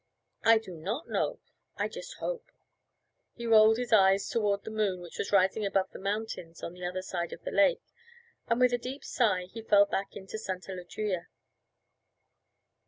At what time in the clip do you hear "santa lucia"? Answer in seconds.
10.39-11.27